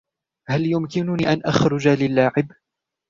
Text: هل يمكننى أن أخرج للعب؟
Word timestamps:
هل 0.47 0.65
يمكننى 0.71 1.27
أن 1.33 1.41
أخرج 1.45 1.87
للعب؟ 1.87 2.51